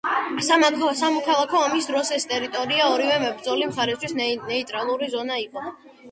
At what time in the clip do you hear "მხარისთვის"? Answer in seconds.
3.73-4.15